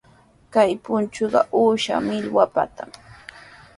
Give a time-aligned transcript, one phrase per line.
[0.53, 2.95] Kay punchuqa uusha millwapitami.